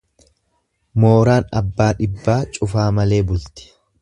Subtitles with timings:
[1.03, 3.73] Mooraan abbaa dhibbaa cufaa malee bulti.